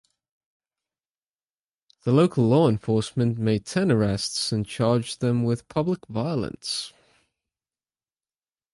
[2.05, 6.91] The local law enforcement made ten arrests and charged them with public violence.